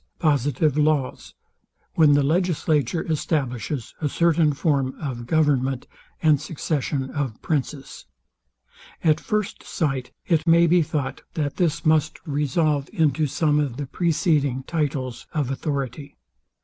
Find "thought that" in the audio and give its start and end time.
10.81-11.57